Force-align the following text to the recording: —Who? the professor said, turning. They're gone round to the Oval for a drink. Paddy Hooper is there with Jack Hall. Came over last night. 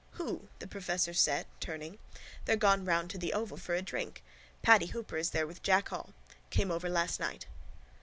—Who? 0.13 0.47
the 0.57 0.65
professor 0.65 1.13
said, 1.13 1.45
turning. 1.59 1.99
They're 2.45 2.55
gone 2.55 2.85
round 2.85 3.11
to 3.11 3.19
the 3.19 3.33
Oval 3.33 3.57
for 3.57 3.75
a 3.75 3.83
drink. 3.83 4.23
Paddy 4.63 4.87
Hooper 4.87 5.17
is 5.17 5.29
there 5.29 5.45
with 5.45 5.61
Jack 5.61 5.89
Hall. 5.89 6.15
Came 6.49 6.71
over 6.71 6.89
last 6.89 7.19
night. 7.19 7.45